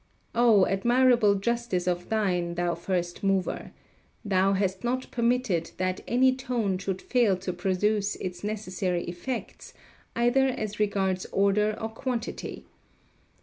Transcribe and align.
Oh, 0.33 0.65
admirable 0.65 1.35
justice 1.35 1.85
of 1.85 2.09
thine, 2.09 2.55
thou 2.55 2.73
first 2.73 3.21
mover! 3.23 3.71
thou 4.25 4.53
hast 4.53 4.83
not 4.83 5.11
permitted 5.11 5.69
that 5.77 6.01
any 6.07 6.33
tone 6.35 6.79
should 6.79 6.99
fail 7.03 7.37
to 7.37 7.53
produce 7.53 8.15
its 8.15 8.43
necessary 8.43 9.03
effects, 9.03 9.75
either 10.15 10.47
as 10.47 10.79
regards 10.79 11.27
order 11.27 11.77
or 11.79 11.89
quantity. 11.89 12.65